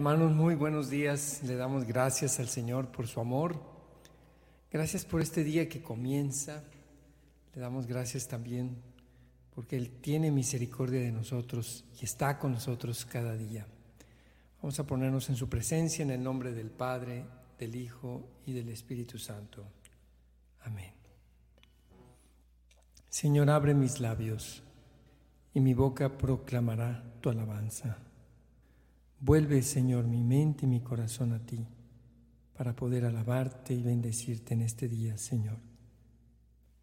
[0.00, 1.42] Hermanos, muy buenos días.
[1.42, 3.60] Le damos gracias al Señor por su amor.
[4.70, 6.64] Gracias por este día que comienza.
[7.54, 8.78] Le damos gracias también
[9.54, 13.66] porque Él tiene misericordia de nosotros y está con nosotros cada día.
[14.62, 17.26] Vamos a ponernos en su presencia en el nombre del Padre,
[17.58, 19.66] del Hijo y del Espíritu Santo.
[20.62, 20.94] Amén.
[23.10, 24.62] Señor, abre mis labios
[25.52, 27.98] y mi boca proclamará tu alabanza.
[29.20, 31.66] Vuelve, Señor, mi mente y mi corazón a ti
[32.56, 35.58] para poder alabarte y bendecirte en este día, Señor.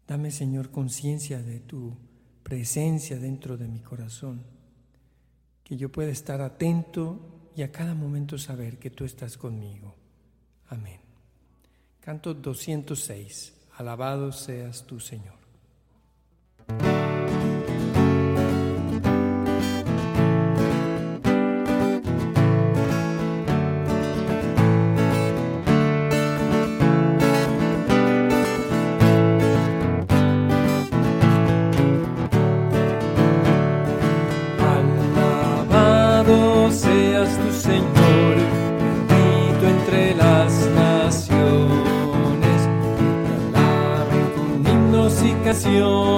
[0.06, 1.96] Dame, Señor, conciencia de tu
[2.42, 4.42] presencia dentro de mi corazón,
[5.62, 9.94] que yo pueda estar atento y a cada momento saber que tú estás conmigo.
[10.68, 11.00] Amén.
[12.00, 13.52] Canto 206.
[13.76, 15.37] Alabado seas tú, Señor.
[45.68, 46.17] Que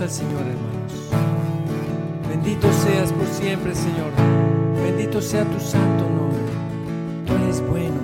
[0.00, 0.92] Al Señor, hermanos.
[2.28, 4.12] Bendito seas por siempre, Señor.
[4.80, 6.38] Bendito sea tu santo nombre.
[7.26, 7.96] Tú eres bueno.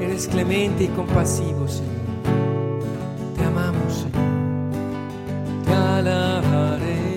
[0.00, 1.90] Eres clemente y compasivo, Señor.
[3.36, 5.64] Te amamos, Señor.
[5.64, 7.16] Te alabaré.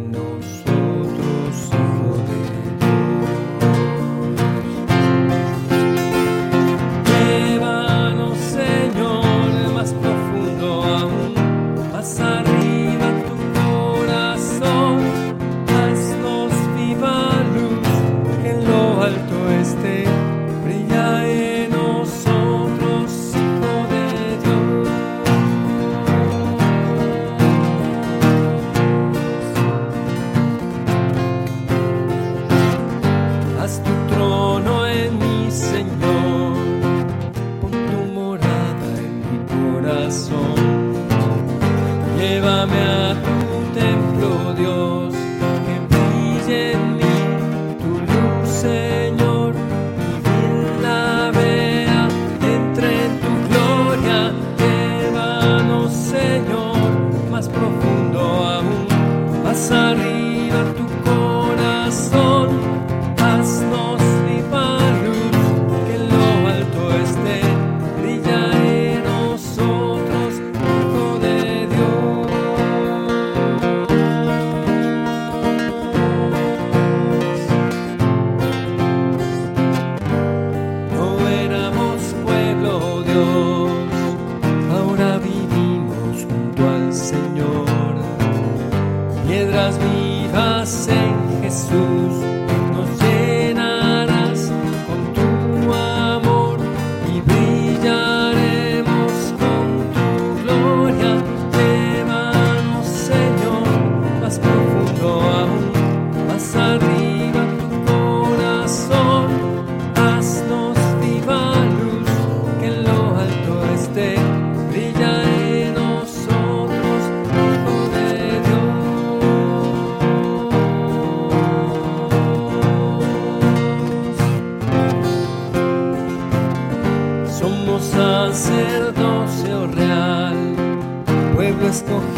[131.71, 132.10] блискох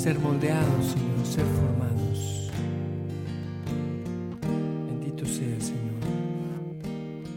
[0.00, 2.50] ser moldeados, Señor, ser formados.
[4.86, 6.00] Bendito sea, Señor.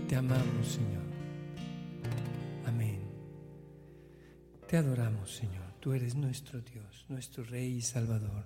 [0.08, 1.04] Te amamos, Señor.
[2.66, 3.02] Amén.
[4.70, 5.74] Te adoramos, Señor.
[5.82, 8.46] Tú eres nuestro Dios, nuestro Rey y Salvador.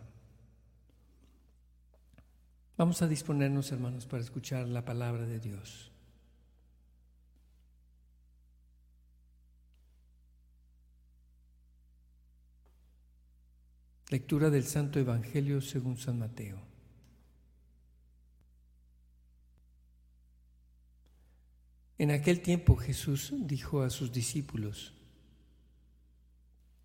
[2.76, 5.87] Vamos a disponernos, hermanos, para escuchar la palabra de Dios.
[14.10, 16.58] Lectura del Santo Evangelio según San Mateo.
[21.98, 24.94] En aquel tiempo Jesús dijo a sus discípulos,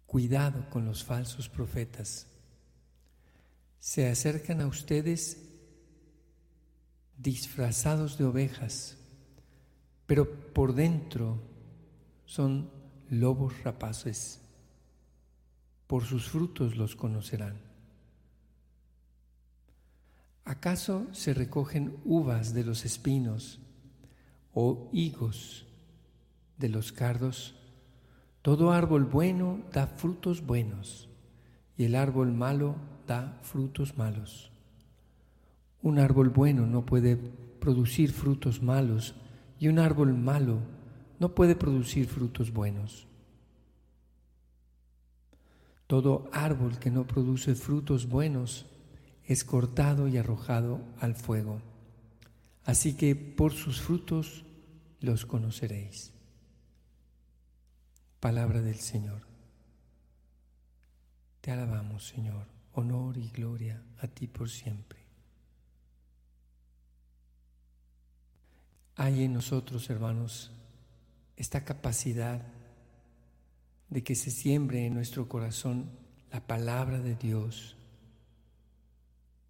[0.06, 2.26] Cuidado con los falsos profetas.
[3.78, 5.38] Se acercan a ustedes
[7.16, 8.98] disfrazados de ovejas,
[10.06, 11.40] pero por dentro
[12.26, 12.68] son
[13.08, 14.41] lobos rapaces
[15.92, 17.60] por sus frutos los conocerán.
[20.42, 23.60] ¿Acaso se recogen uvas de los espinos
[24.54, 25.66] o higos
[26.56, 27.56] de los cardos?
[28.40, 31.10] Todo árbol bueno da frutos buenos
[31.76, 34.50] y el árbol malo da frutos malos.
[35.82, 37.18] Un árbol bueno no puede
[37.60, 39.14] producir frutos malos
[39.58, 40.60] y un árbol malo
[41.20, 43.11] no puede producir frutos buenos.
[45.92, 48.64] Todo árbol que no produce frutos buenos
[49.26, 51.60] es cortado y arrojado al fuego.
[52.64, 54.46] Así que por sus frutos
[55.00, 56.14] los conoceréis.
[58.20, 59.20] Palabra del Señor.
[61.42, 62.46] Te alabamos, Señor.
[62.72, 65.00] Honor y gloria a ti por siempre.
[68.96, 70.52] Hay en nosotros, hermanos,
[71.36, 72.61] esta capacidad
[73.92, 75.90] de que se siembre en nuestro corazón
[76.32, 77.76] la palabra de Dios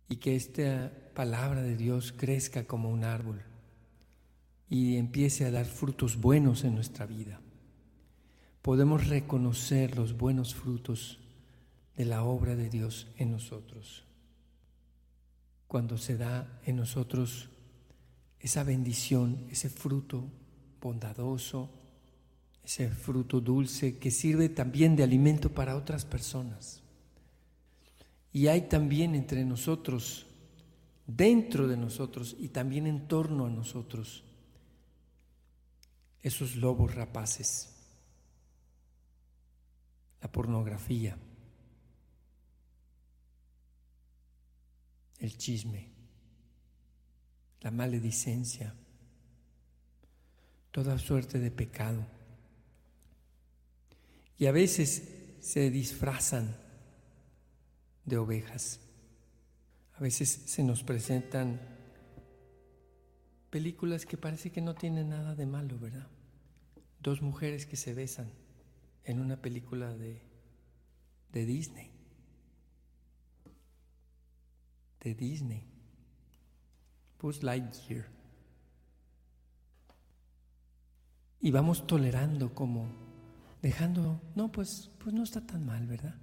[0.08, 3.40] y que esta palabra de Dios crezca como un árbol
[4.68, 7.40] y empiece a dar frutos buenos en nuestra vida.
[8.62, 11.20] Podemos reconocer los buenos frutos
[11.96, 14.04] de la obra de Dios en nosotros.
[15.68, 17.48] Cuando se da en nosotros
[18.40, 20.24] esa bendición, ese fruto
[20.80, 21.70] bondadoso,
[22.64, 26.80] ese fruto dulce que sirve también de alimento para otras personas.
[28.32, 30.26] Y hay también entre nosotros,
[31.06, 34.22] dentro de nosotros y también en torno a nosotros,
[36.22, 37.68] esos lobos rapaces,
[40.20, 41.18] la pornografía,
[45.18, 45.88] el chisme,
[47.60, 48.72] la maledicencia,
[50.70, 52.06] toda suerte de pecado
[54.42, 55.08] y a veces
[55.38, 56.56] se disfrazan
[58.04, 58.80] de ovejas.
[59.94, 61.60] A veces se nos presentan
[63.50, 66.08] películas que parece que no tienen nada de malo, ¿verdad?
[67.00, 68.32] Dos mujeres que se besan
[69.04, 70.20] en una película de,
[71.32, 71.92] de Disney.
[75.02, 75.62] De Disney.
[77.20, 78.08] Buzz Lightyear.
[81.40, 83.11] Y vamos tolerando como
[83.62, 86.16] dejando, no, pues, pues no está tan mal, ¿verdad?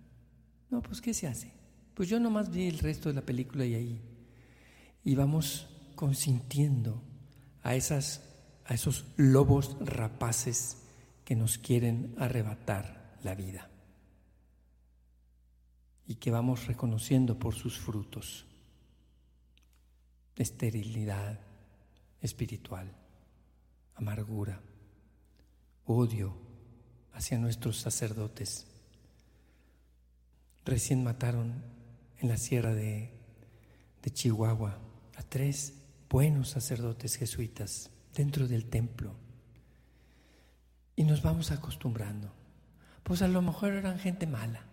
[0.69, 1.51] No, pues ¿qué se hace?
[1.95, 4.01] Pues yo nomás vi el resto de la película y ahí.
[5.03, 7.01] Y vamos consintiendo
[7.63, 8.21] a, esas,
[8.65, 10.77] a esos lobos rapaces
[11.23, 13.69] que nos quieren arrebatar la vida
[16.05, 18.45] y que vamos reconociendo por sus frutos.
[20.35, 21.39] Esterilidad
[22.21, 22.91] espiritual,
[23.95, 24.61] amargura,
[25.85, 26.48] odio,
[27.19, 28.65] hacia nuestros sacerdotes.
[30.63, 31.61] Recién mataron
[32.17, 33.13] en la sierra de,
[34.13, 34.79] Chihuahua
[35.17, 35.73] a tres
[36.09, 39.13] buenos sacerdotes jesuitas dentro del templo.
[40.95, 42.33] Y nos vamos acostumbrando.
[43.03, 44.63] Pues a lo mejor eran gente mala,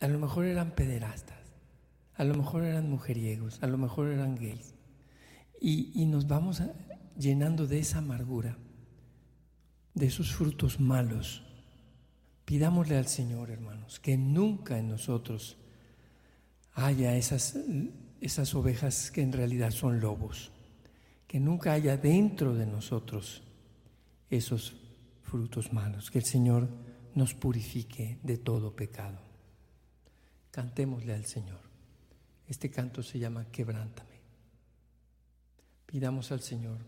[0.00, 1.52] a lo mejor eran pederastas,
[2.14, 4.74] a lo mejor eran mujeriegos, a lo mejor eran gays.
[5.60, 6.62] Y nos vamos
[7.18, 8.56] llenando de esa amargura
[9.94, 11.42] de esos frutos malos.
[12.44, 15.56] Pidámosle al Señor, hermanos, que nunca en nosotros
[16.74, 17.56] haya esas,
[18.20, 20.50] esas ovejas que en realidad son lobos,
[21.26, 23.42] que nunca haya dentro de nosotros
[24.30, 24.74] esos
[25.22, 26.68] frutos malos, que el Señor
[27.14, 29.18] nos purifique de todo pecado.
[30.50, 31.60] Cantémosle al Señor.
[32.48, 34.20] Este canto se llama Quebrántame.
[35.86, 36.78] Pidamos al Señor,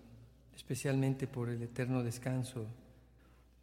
[0.54, 2.66] especialmente por el eterno descanso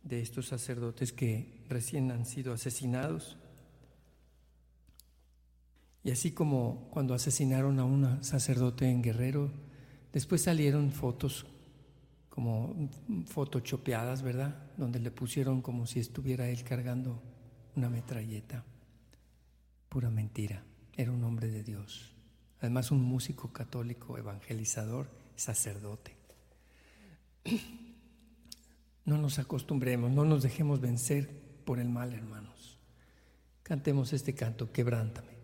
[0.04, 3.38] de estos sacerdotes que recién han sido asesinados.
[6.04, 9.52] Y así como cuando asesinaron a un sacerdote en Guerrero,
[10.12, 11.46] después salieron fotos
[12.30, 12.90] como
[13.64, 14.56] chopeadas, ¿verdad?
[14.78, 17.22] Donde le pusieron como si estuviera él cargando
[17.76, 18.64] una metralleta.
[19.90, 20.64] Pura mentira.
[20.96, 22.14] Era un hombre de Dios.
[22.60, 26.16] Además un músico católico, evangelizador, sacerdote.
[29.06, 31.30] No nos acostumbremos, no nos dejemos vencer
[31.66, 32.78] por el mal, hermanos.
[33.64, 35.41] Cantemos este canto, quebrántame.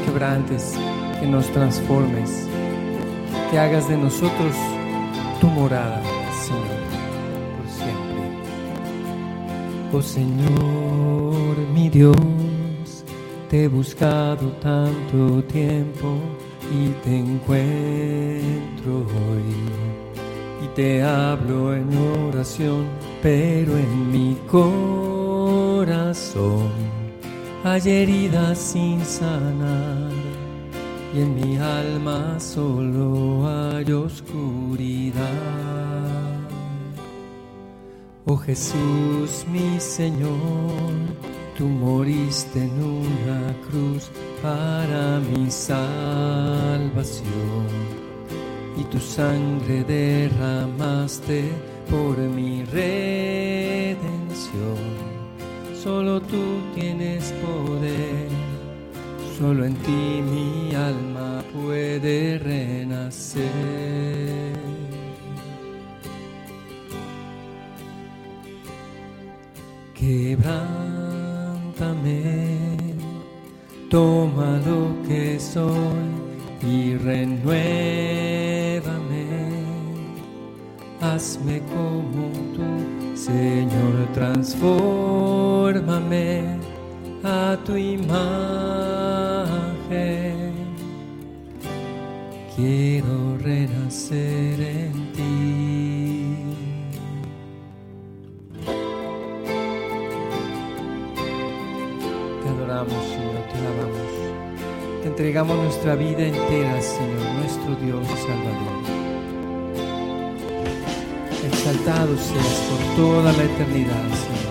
[0.00, 0.74] Quebrantes,
[1.20, 2.46] que nos transformes,
[3.50, 4.54] que hagas de nosotros
[5.40, 6.02] tu morada,
[6.42, 6.80] Señor,
[7.56, 8.22] por siempre.
[9.92, 12.16] Oh Señor, mi Dios,
[13.48, 16.18] te he buscado tanto tiempo
[16.72, 19.54] y te encuentro hoy.
[20.62, 21.88] Y te hablo en
[22.28, 22.84] oración,
[23.22, 25.00] pero en mi corazón
[27.62, 30.10] hay heridas sin sanar
[31.14, 35.20] y en mi alma solo hay oscuridad.
[38.24, 40.30] Oh Jesús mi Señor,
[41.58, 45.80] tú moriste en una cruz para mi salvación
[48.78, 51.50] y tu sangre derramaste
[51.90, 54.00] por mi redención
[55.82, 58.28] Solo tú tienes poder,
[59.38, 63.40] solo en ti mi alma puede renacer.
[69.94, 72.76] Quebrántame,
[73.88, 76.10] toma lo que soy
[76.62, 78.49] y renuévame
[81.14, 82.66] hazme como tú,
[83.16, 86.44] Señor, transfórmame
[87.24, 88.20] a tu imagen.
[92.54, 96.26] Quiero renacer en ti.
[102.42, 104.10] Te adoramos, Señor, te alabamos.
[105.02, 108.99] Te entregamos nuestra vida entera, Señor, nuestro Dios y Salvador
[111.60, 114.50] exaltado seas por toda la eternidad, Señor.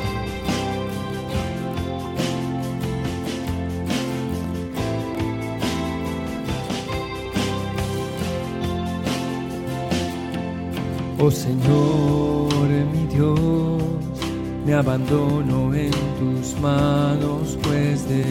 [11.22, 13.82] Oh Señor, mi Dios,
[14.65, 18.24] me abandono en tus manos, pues de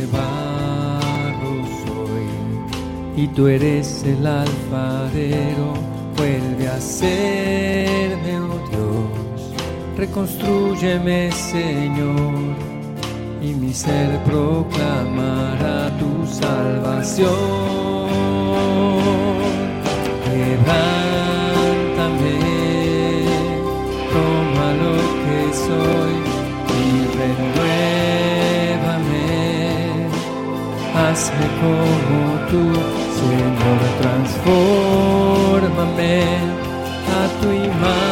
[1.86, 5.74] soy, y tú eres el alfarero,
[6.16, 8.37] vuelve a serme
[9.98, 12.54] reconstrúyeme Señor,
[13.42, 17.34] y mi ser proclamará tu salvación.
[20.30, 22.38] Levántame,
[24.14, 26.14] toma lo que soy
[26.80, 26.82] y
[27.18, 29.26] renuévame,
[30.94, 32.18] hazme como
[32.50, 32.62] tú,
[33.18, 36.14] Señor, transfórmame
[37.18, 38.07] a tu imagen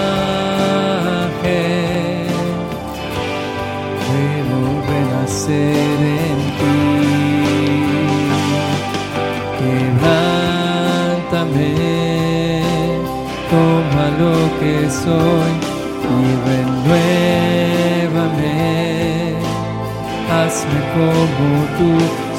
[14.19, 15.53] lo que soy
[16.13, 17.37] y renuévame.
[20.31, 21.91] Hazme como tú,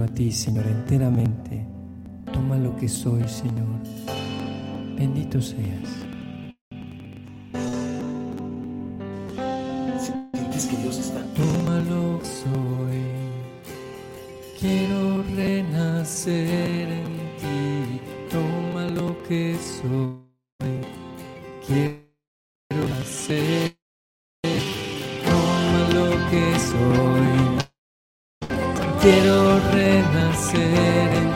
[0.02, 1.64] a ti, Señor, enteramente.
[2.32, 3.75] Toma lo que soy, Señor.
[5.16, 5.56] Bendito seas.
[10.68, 11.22] que Dios está.
[12.22, 13.02] Soy.
[14.60, 17.06] Quiero renacer en
[17.40, 18.00] ti.
[18.30, 20.20] Toma lo que soy.
[21.66, 23.74] Quiero nacer.
[25.24, 27.36] Toma lo que soy.
[29.00, 31.35] Quiero renacer en ti.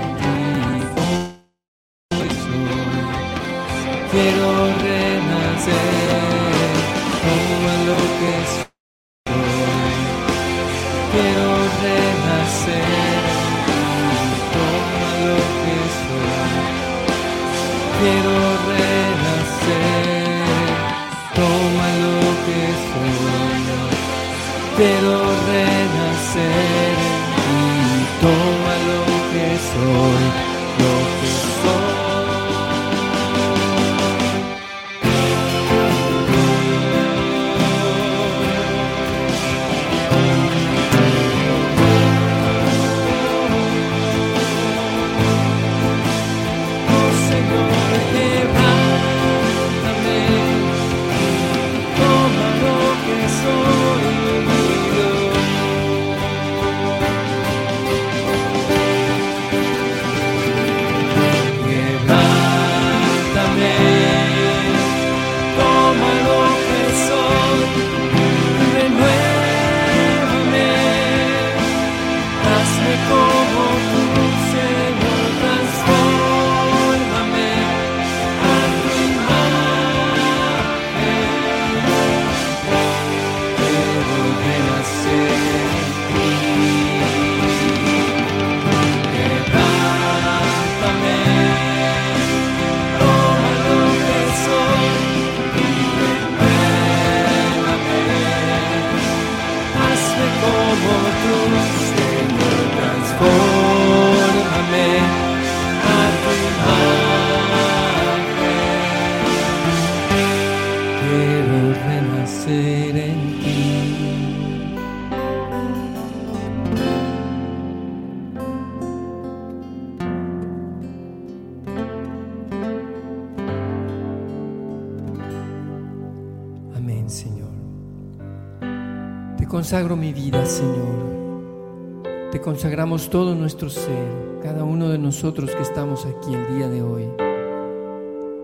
[129.70, 132.02] Consagro mi vida, Señor.
[132.32, 136.82] Te consagramos todo nuestro ser, cada uno de nosotros que estamos aquí el día de
[136.82, 137.08] hoy.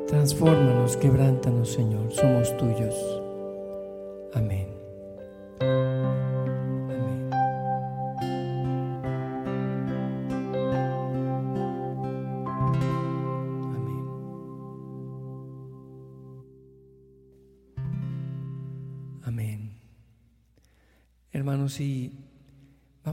[0.06, 2.12] Transfórmanos, quebrántanos, Señor.
[2.12, 2.94] Somos tuyos.
[4.34, 4.65] Amén.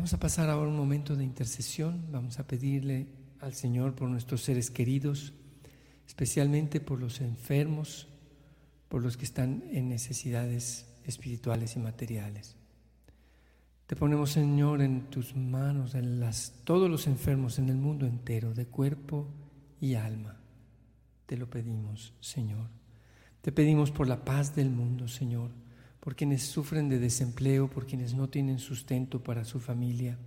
[0.04, 3.08] Vamos a pasar ahora un momento de intercesión, vamos a pedirle
[3.40, 5.32] al Señor por nuestros seres queridos,
[6.06, 8.10] especialmente por los enfermos,
[8.90, 12.58] por los que están en necesidades espirituales y materiales.
[13.88, 18.54] Te ponemos, Señor, en tus manos, en las, todos los enfermos en el mundo entero,
[18.54, 19.30] de cuerpo
[19.80, 20.36] y alma.
[21.26, 22.68] Te lo pedimos, Señor.
[23.42, 25.63] Te pedimos por la paz del mundo, Señor
[26.04, 30.18] por quienes sufren de desempleo, por quienes no tienen sustento para su familia.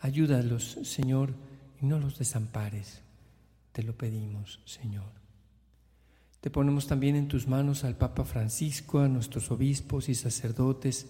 [0.00, 1.32] Ayúdalos, Señor,
[1.80, 3.02] y no los desampares.
[3.70, 5.12] Te lo pedimos, Señor.
[6.40, 11.06] Te ponemos también en tus manos al Papa Francisco, a nuestros obispos y sacerdotes.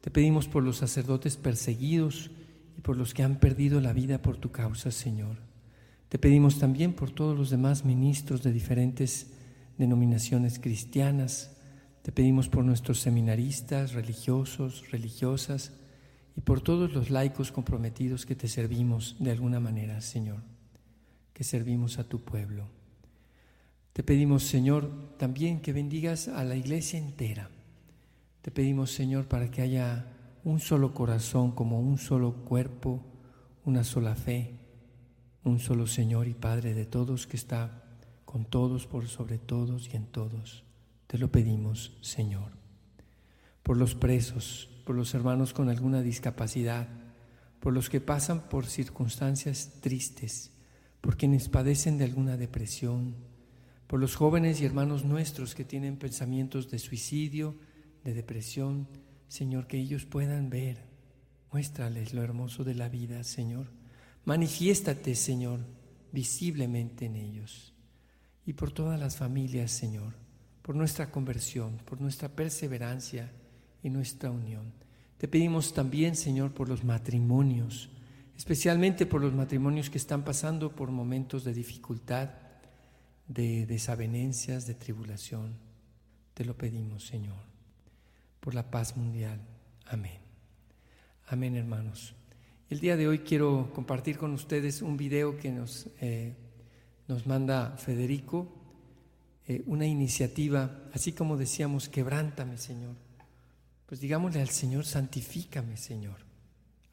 [0.00, 2.32] Te pedimos por los sacerdotes perseguidos
[2.76, 5.36] y por los que han perdido la vida por tu causa, Señor.
[6.08, 9.28] Te pedimos también por todos los demás ministros de diferentes
[9.78, 11.53] denominaciones cristianas,
[12.04, 15.72] te pedimos por nuestros seminaristas, religiosos, religiosas
[16.36, 20.42] y por todos los laicos comprometidos que te servimos de alguna manera, Señor,
[21.32, 22.66] que servimos a tu pueblo.
[23.94, 27.48] Te pedimos, Señor, también que bendigas a la iglesia entera.
[28.42, 30.04] Te pedimos, Señor, para que haya
[30.44, 33.00] un solo corazón, como un solo cuerpo,
[33.64, 34.50] una sola fe,
[35.42, 37.82] un solo Señor y Padre de todos que está
[38.26, 40.63] con todos, por sobre todos y en todos.
[41.14, 42.50] Te lo pedimos, Señor,
[43.62, 46.88] por los presos, por los hermanos con alguna discapacidad,
[47.60, 50.50] por los que pasan por circunstancias tristes,
[51.00, 53.14] por quienes padecen de alguna depresión,
[53.86, 57.54] por los jóvenes y hermanos nuestros que tienen pensamientos de suicidio,
[58.02, 58.88] de depresión,
[59.28, 60.82] Señor, que ellos puedan ver.
[61.52, 63.68] Muéstrales lo hermoso de la vida, Señor.
[64.24, 65.60] Manifiéstate, Señor,
[66.10, 67.72] visiblemente en ellos.
[68.44, 70.23] Y por todas las familias, Señor,
[70.64, 73.30] por nuestra conversión, por nuestra perseverancia
[73.82, 74.72] y nuestra unión.
[75.18, 77.90] Te pedimos también, Señor, por los matrimonios,
[78.34, 82.30] especialmente por los matrimonios que están pasando por momentos de dificultad,
[83.28, 85.52] de desavenencias, de tribulación.
[86.32, 87.44] Te lo pedimos, Señor,
[88.40, 89.38] por la paz mundial.
[89.84, 90.18] Amén.
[91.26, 92.14] Amén, hermanos.
[92.70, 96.32] El día de hoy quiero compartir con ustedes un video que nos, eh,
[97.06, 98.63] nos manda Federico
[99.46, 102.94] eh, una iniciativa, así como decíamos, quebrántame, Señor.
[103.86, 106.16] Pues digámosle al Señor, santifícame, Señor.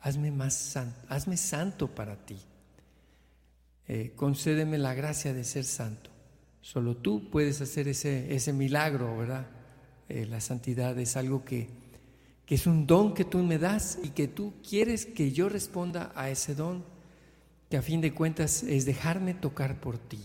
[0.02, 2.38] Hazme más santo, hazme santo para ti.
[3.88, 6.10] Eh, concédeme la gracia de ser santo.
[6.62, 9.48] Solo tú puedes hacer ese, ese milagro, ¿verdad?
[10.10, 11.70] Eh, la santidad es algo que,
[12.46, 16.12] que es un don que tú me das y que tú quieres que yo responda
[16.16, 16.84] a ese don,
[17.70, 20.20] que a fin de cuentas es dejarme tocar por ti,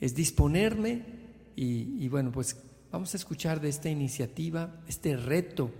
[0.00, 1.04] es disponerme
[1.56, 2.56] y, bueno, pues
[2.90, 5.72] vamos a escuchar de esta iniciativa, este reto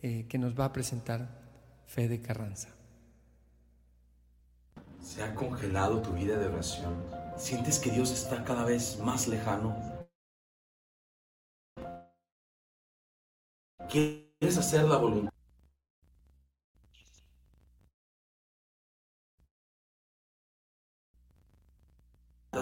[0.00, 1.42] eh, que nos va a presentar
[1.86, 2.68] Fede Carranza.
[5.02, 6.94] ¿Se ha congelado tu vida de oración?
[7.36, 9.76] ¿Sientes que Dios está cada vez más lejano?
[13.90, 15.32] ¿Quieres hacer la voluntad?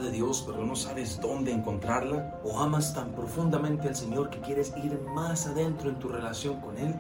[0.00, 2.40] De Dios, pero no sabes dónde encontrarla?
[2.44, 6.76] ¿O amas tan profundamente al Señor que quieres ir más adentro en tu relación con
[6.78, 6.94] Él?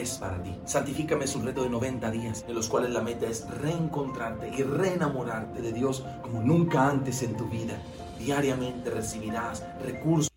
[0.00, 0.54] Es para ti.
[0.64, 4.62] Santifícame es un reto de 90 días, en los cuales la meta es reencontrarte y
[4.62, 7.80] reenamorarte de Dios como nunca antes en tu vida.
[8.18, 10.30] Diariamente recibirás recursos.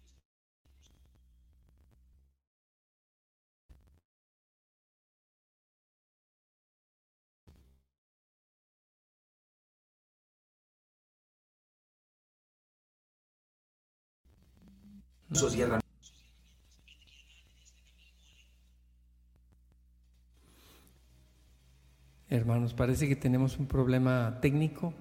[22.31, 24.93] Hermanos, parece que tenemos un problema técnico.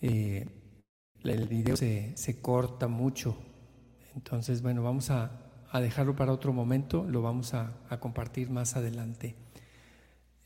[0.00, 0.46] Eh,
[1.22, 3.36] el video se, corta mucho.
[4.14, 5.42] Entonces, bueno, vamos a,
[5.74, 7.04] dejarlo para otro momento.
[7.04, 9.34] Lo vamos a, compartir más adelante.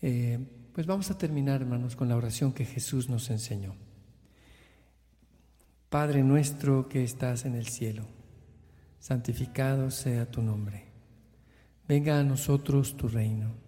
[0.03, 0.41] Eh,
[0.73, 3.77] pues vamos a terminar, hermanos, con la oración que Jesús nos enseñó.
[5.89, 8.05] Padre nuestro que estás en el cielo,
[8.99, 10.87] santificado sea tu nombre.
[11.87, 13.68] Venga a nosotros tu reino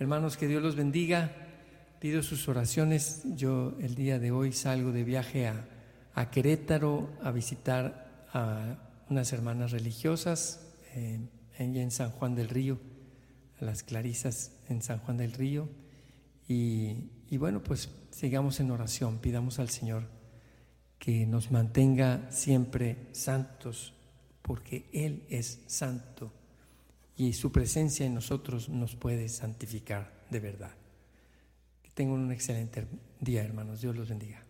[0.00, 1.32] Hermanos, que Dios los bendiga.
[1.98, 3.22] Pido sus oraciones.
[3.34, 8.76] Yo el día de hoy salgo de viaje a, Querétaro a visitar a
[9.08, 11.18] unas hermanas religiosas eh,
[11.58, 12.78] en San Juan del Río,
[13.60, 15.68] a las Clarisas en San Juan del Río.
[16.46, 20.04] Y, y bueno, pues sigamos en oración, pidamos al Señor
[21.00, 23.94] que nos mantenga siempre santos,
[24.42, 26.37] porque Él es santo
[27.18, 30.70] y su presencia en nosotros nos puede santificar de verdad.
[31.82, 32.86] Que tengan un excelente
[33.20, 33.80] día, hermanos.
[33.80, 34.44] Dios los bendiga.